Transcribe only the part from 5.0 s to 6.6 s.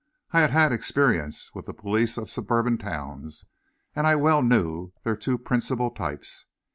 their two principal types.